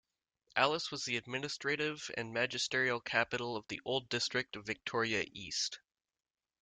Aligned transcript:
Alice 0.55 0.89
was 0.89 1.05
the 1.05 1.15
administrative 1.15 2.09
and 2.17 2.33
magisterial 2.33 2.99
capital 2.99 3.55
of 3.55 3.67
the 3.67 3.79
old 3.85 4.09
district 4.09 4.55
of 4.55 4.65
Victoria 4.65 5.23
East. 5.31 5.79